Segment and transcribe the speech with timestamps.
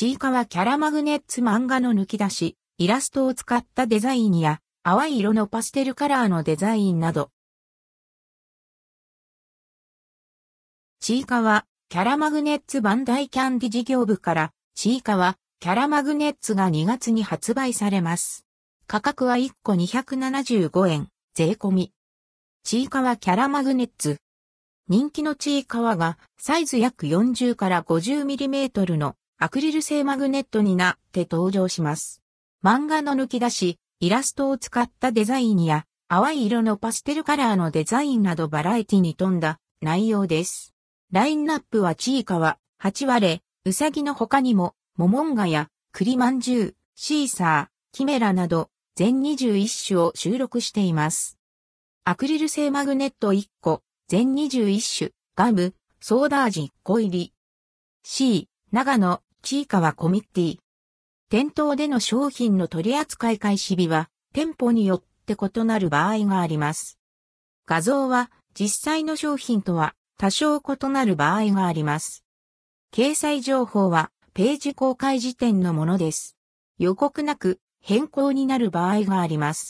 [0.00, 7.30] ちいかわキャラマグネッツ漫画の抜き出し、イラストを使ったデザインや、淡い色のパステルカラーのデザインなど。
[11.00, 18.46] ちいかわ、キャラマグネッツバンダイキャンディ事業部から、ちいかわ、キャラマグネッツが2月に発売されます。
[18.86, 21.92] 価格は1個275円、税込み。
[22.64, 24.16] ちいかわキャラマグネッツ。
[24.88, 32.20] 人気のちいかわがサイズ約40から 50mm のアクリル製マグネットになって登場します。
[32.62, 40.74] 漫画の抜き出し、イラストを使ったデザインや淡い色のパステルカラーのデザインなどバラエティに富んだ内容です。
[41.10, 51.38] ラインナップはちいかわ、八割うさぎの他にも、モモンガや栗まんじゅう、シーサー、キメラなど全21種を収録しています。
[52.04, 57.32] アクリル製マグネット1個、全21種、ガム、ソーダ味1個入り。
[58.02, 60.58] C、長野、チーカワコミッティ。
[61.30, 66.98] 店頭での商品の取扱い開始日は、店舗によって異なる場合があります。
[67.66, 72.24] 画像は、実際の商品とは多少異なる場合があります。
[72.92, 76.36] 掲載情報は、ページ公開時点のものです。
[76.78, 79.68] 予告なく変更になる場合があります。